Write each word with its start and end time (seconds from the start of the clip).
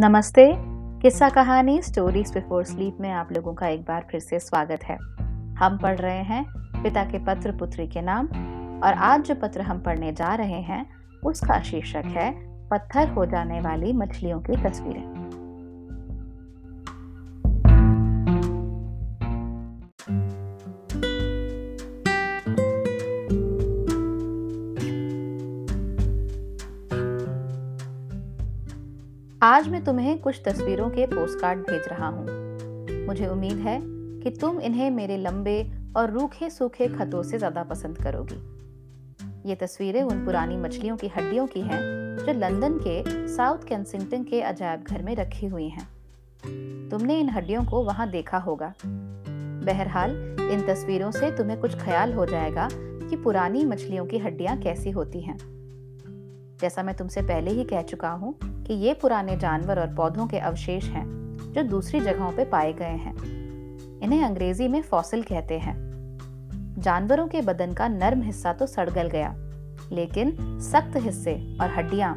नमस्ते। 0.00 0.54
किस्सा 1.02 1.28
कहानी 1.28 1.82
स्टोरीज 1.82 2.34
बिफोर 2.34 2.64
स्लीप 2.64 2.98
में 3.00 3.10
आप 3.10 3.32
लोगों 3.32 3.54
का 3.54 3.66
एक 3.66 3.80
बार 3.80 4.06
फिर 4.10 4.20
से 4.20 4.38
स्वागत 4.38 4.84
है। 4.84 4.96
हम 5.54 5.78
पढ़ 5.82 5.98
रहे 5.98 6.22
हैं 6.22 6.44
पिता 6.82 7.04
के 7.04 7.18
पत्र, 7.18 7.52
पुत्री 7.52 7.86
के 7.88 8.02
नाम, 8.02 8.26
और 8.84 8.92
आज 8.92 9.22
जो 9.22 9.34
पत्र 9.34 9.60
हम 9.60 9.80
पढ़ने 9.80 10.12
जा 10.12 10.34
रहे 10.34 10.60
हैं, 10.60 10.86
उसका 11.24 11.62
शीर्षक 11.62 12.02
है, 12.06 12.32
पत्थर 12.68 13.08
हो 13.08 13.26
जाने 13.26 13.60
वाली 13.60 13.92
मछलियों 13.92 14.40
की 14.40 14.56
तस्वीरें। 14.62 15.19
आज 29.42 29.68
मैं 29.68 29.82
तुम्हें 29.84 30.18
कुछ 30.18 30.40
तस्वीरों 30.44 30.88
के 30.90 31.06
पोस्टकार्ड 31.06 31.60
भेज 31.60 31.82
रहा 31.88 32.06
हूँ। 32.06 33.06
मुझे 33.06 33.26
उम्मीद 33.26 33.58
है 33.58 33.78
कि 34.22 34.30
तुम 34.30 34.60
इन्हें 34.60 34.90
मेरे 34.90 35.16
लंबे 35.16 35.72
और 35.96 36.10
रूखे 36.10 36.50
सूखे 36.50 36.88
खतों 36.88 37.22
से 37.22 37.38
ज़्यादा 37.38 37.62
पसंद 37.62 37.98
करोगी। 37.98 38.36
ये 39.48 39.54
तस्वीरें 39.54 40.02
उन 40.02 40.24
पुरानी 40.24 40.56
मछलियों 40.56 40.96
की 40.96 41.08
हड्डियों 41.08 41.46
की 41.46 41.60
हैं, 41.60 41.80
जो 42.16 42.32
लंदन 42.32 42.78
के 42.78 43.28
साउथ 43.28 43.58
कैंसिंगटन 43.58 44.24
के 44.24 44.40
अजायब 44.40 44.82
घर 44.82 45.02
में 45.02 45.14
रखी 45.16 45.46
हुई 45.46 45.68
हैं। 45.68 45.88
तुमने 46.88 47.18
इन 47.20 47.28
हड्डियों 47.28 47.64
को 47.64 47.82
वहाँ 47.84 48.10
देखा 48.10 48.38
होगा। 48.38 48.72
बहरहाल, 48.86 50.10
इन 50.52 50.66
तस्वीरों 50.66 51.10
से 51.10 51.30
तुम्हें 51.30 51.60
कुछ 51.60 51.78
ख्याल 51.78 52.12
हो 52.12 52.26
जाएगा 52.26 52.68
कि 52.72 53.16
पुरानी 53.16 53.64
मछलियों 53.64 54.06
की 54.06 54.18
हड्डियाँ 54.18 54.56
कैसी 54.58 54.90
होती 54.90 55.20
हैं। 55.20 55.38
जैसा 56.60 56.82
मैं 56.82 56.94
तुमसे 56.94 57.22
पहले 57.22 57.50
ही 57.50 57.64
कह 57.64 57.82
चुका 57.82 58.08
हूँ 58.10 58.34
कि 58.42 58.74
ये 58.76 58.92
पुराने 58.94 59.36
जानवर 59.36 59.78
और 59.80 59.94
पौधों 59.94 60.26
के 60.26 60.38
अवशेष 60.38 60.84
हैं, 60.84 61.04
जो 61.52 61.62
दूसरी 61.62 62.00
जगहों 62.00 62.30
पर 62.32 62.44
पाए 62.44 62.72
गए 62.72 62.96
हैं। 62.96 63.14
इन्हें 64.02 64.24
अंग्रेज़ी 64.24 64.68
में 64.68 64.80
फॉसिल 64.82 65.22
कहते 65.22 65.58
हैं। 65.58 65.74
जानवरों 66.78 67.26
के 67.26 67.40
बदन 67.42 67.72
का 67.72 67.88
नर्म 67.88 68.22
हिस्सा 68.22 68.52
तो 68.52 68.66
सड़ 68.66 68.88
गल 68.90 69.08
गया, 69.08 69.34
लेकिन 69.92 70.36
सख्त 70.62 70.96
हिस्से 70.96 71.34
और 71.60 71.70
हड्डियाँ 71.70 72.14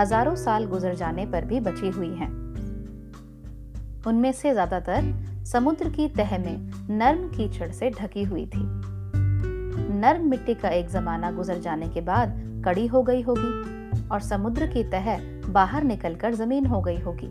हज़ारों 0.00 0.34
साल 0.36 0.66
गुजर 0.66 0.94
जाने 0.94 1.26
पर 1.26 1.44
भी 1.44 1.60
बची 1.60 1.88
हुई 1.88 2.14
हैं। 2.14 2.28
उनमें 4.06 4.30
से 4.32 4.52
ज़्यादातर 4.52 5.44
समुद्र 5.44 5.88
की 5.90 6.08
तह 6.08 6.38
में 6.38 6.56
नर्म 6.90 7.28
कीचड़ 7.28 7.70
से 7.70 7.90
ढकी 7.90 8.22
हुई 8.22 8.46
थी। 8.46 8.62
नर्म 9.94 10.28
मिट्टी 10.30 10.54
का 10.54 10.68
एक 10.68 10.88
जमाना 10.88 11.30
गुजर 11.30 11.58
जाने 11.58 11.88
के 11.88 12.00
बाद 12.00 12.62
कड़ी 12.64 12.86
हो 12.86 13.02
गई 13.02 13.22
होगी। 13.22 13.82
और 14.12 14.20
समुद्र 14.20 14.66
की 14.66 14.84
तह 14.84 15.16
बाहर 15.48 15.84
निकलकर 15.84 16.34
ज़मीन 16.34 16.66
हो 16.66 16.80
गई 16.80 16.98
होगी। 16.98 17.30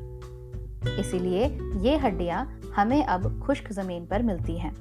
इसीलिए 0.99 1.45
ये 1.81 1.97
हड्डियाँ 1.97 2.45
हमें 2.75 3.03
अब 3.03 3.39
खुश्क 3.39 3.71
ज़मीन 3.71 4.05
पर 4.05 4.21
मिलती 4.21 4.57
हैं। 4.57 4.73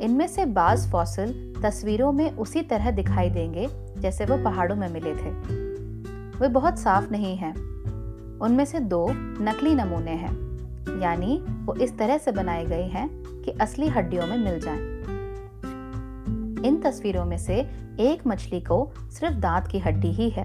इनमें 0.00 0.26
से 0.26 0.44
बाज 0.46 0.90
फॉसिल 0.90 1.32
तस्वीरों 1.62 2.12
में 2.12 2.30
उसी 2.32 2.62
तरह 2.62 2.90
दिखाई 2.90 3.30
देंगे 3.30 3.68
जैसे 3.98 4.24
वो 4.24 4.36
पहाड़ों 4.44 4.76
में 4.76 4.88
मिले 4.88 5.14
थे। 5.14 5.30
वे 6.40 6.48
बहुत 6.48 6.78
साफ़ 6.78 7.10
नहीं 7.10 7.36
हैं। 7.36 7.54
उनमें 8.38 8.64
से 8.64 8.80
दो 8.80 9.06
नकली 9.10 9.74
नमूने 9.74 10.10
हैं, 10.10 11.00
यानी 11.02 11.38
वो 11.64 11.74
इस 11.74 11.96
तरह 11.98 12.18
से 12.18 12.32
बनाए 12.32 12.64
गए 12.64 12.82
हैं 12.82 13.08
कि 13.42 13.50
असली 13.50 13.88
हड्डियों 13.88 14.26
में 14.26 14.36
मिल 14.38 14.60
जाएँ। 14.60 14.95
इन 16.66 16.80
तस्वीरों 16.80 17.24
में 17.24 17.38
से 17.38 17.54
एक 18.00 18.26
मछली 18.26 18.60
को 18.60 18.92
सिर्फ़ 19.10 19.34
दांत 19.34 19.66
की 19.66 19.78
हड्डी 19.78 20.12
ही 20.12 20.28
है। 20.30 20.44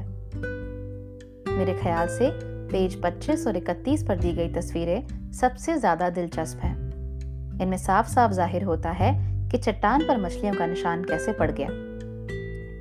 मेरे 1.58 1.74
ख्याल 1.74 2.08
से 2.08 2.30
पेज 2.72 3.02
25 3.02 3.48
और 3.48 3.58
31 3.58 4.04
पर 4.04 4.18
दी 4.18 4.32
गई 4.32 4.50
तस्वीरें 4.50 5.32
सबसे 5.32 5.78
ज़्यादा 5.78 6.10
दिलचस्प 6.10 6.60
हैं। 6.60 6.76
इनमें 7.62 7.78
साफ़ 7.78 8.08
साफ़ 8.08 8.32
ज़ाहिर 8.32 8.64
होता 8.64 8.92
है 8.92 9.14
कि 9.50 9.58
चट्टान 9.58 10.08
पर 10.08 10.22
मछलियों 10.22 10.54
का 10.54 10.66
निशान 10.66 11.04
कैसे 11.04 11.32
पड़ 11.32 11.52
गया। 11.52 11.68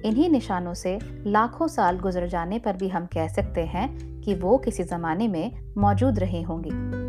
इन्हीं 0.08 0.28
निशानों 0.28 0.74
से 0.74 0.98
लाखों 1.26 1.68
साल 1.68 1.98
गुजर 1.98 2.26
जाने 2.26 2.58
पर 2.58 2.76
भी 2.76 2.88
हम 2.88 3.06
कह 3.06 3.28
सकते 3.28 3.60
हैं 3.60 3.88
कि 4.20 4.34
वो 4.34 4.58
किसी 4.58 4.84
जमाने 4.84 5.28
में 5.28 5.52
मौजूद 5.78 6.18
रही 6.18 6.42
होंगी। 6.42 6.99